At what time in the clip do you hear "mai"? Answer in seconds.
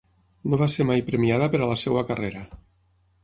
0.91-1.03